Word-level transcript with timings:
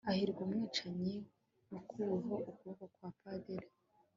Hahirwa 0.07 0.39
umwicanyi 0.45 1.15
wakuweho 1.71 2.33
ukuboko 2.49 2.83
kwa 2.93 3.09
padiri 3.21 3.67